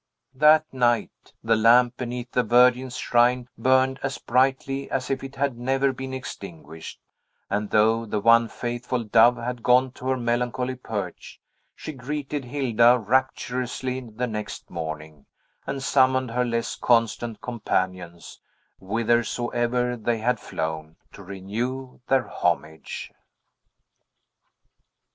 That 0.33 0.65
night, 0.73 1.31
the 1.43 1.55
lamp 1.55 1.97
beneath 1.97 2.31
the 2.31 2.41
Virgin's 2.41 2.97
shrine 2.97 3.47
burned 3.55 3.99
as 4.01 4.17
brightly 4.17 4.89
as 4.89 5.11
if 5.11 5.23
it 5.23 5.35
had 5.35 5.59
never 5.59 5.93
been 5.93 6.11
extinguished; 6.11 6.99
and 7.51 7.69
though 7.69 8.07
the 8.07 8.19
one 8.19 8.47
faithful 8.47 9.03
dove 9.03 9.37
had 9.37 9.61
gone 9.61 9.91
to 9.91 10.07
her 10.07 10.17
melancholy 10.17 10.73
perch, 10.73 11.39
she 11.75 11.93
greeted 11.93 12.45
Hilda 12.45 12.97
rapturously 12.97 13.99
the 13.99 14.25
next 14.25 14.71
morning, 14.71 15.27
and 15.67 15.83
summoned 15.83 16.31
her 16.31 16.45
less 16.45 16.75
constant 16.75 17.39
companions, 17.39 18.41
whithersoever 18.79 19.95
they 19.97 20.17
had 20.17 20.39
flown, 20.39 20.95
to 21.13 21.21
renew 21.21 21.99
their 22.07 22.27
homage. 22.27 23.11